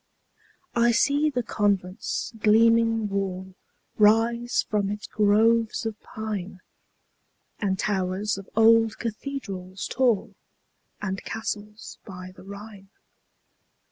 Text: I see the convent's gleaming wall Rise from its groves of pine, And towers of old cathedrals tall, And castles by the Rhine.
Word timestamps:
I 0.73 0.93
see 0.93 1.29
the 1.29 1.43
convent's 1.43 2.33
gleaming 2.35 3.07
wall 3.07 3.53
Rise 3.99 4.65
from 4.67 4.89
its 4.89 5.05
groves 5.05 5.85
of 5.85 5.99
pine, 5.99 6.59
And 7.59 7.77
towers 7.77 8.35
of 8.39 8.49
old 8.55 8.97
cathedrals 8.97 9.85
tall, 9.87 10.33
And 11.03 11.23
castles 11.23 11.99
by 12.03 12.31
the 12.35 12.41
Rhine. 12.41 12.89